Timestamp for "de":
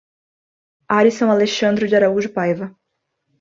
1.87-1.95